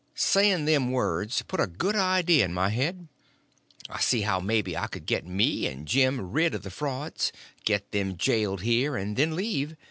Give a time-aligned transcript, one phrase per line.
[0.15, 3.07] Saying them words put a good idea in my head.
[3.87, 7.31] I see how maybe I could get me and Jim rid of the frauds;
[7.65, 9.75] get them jailed here, and then leave.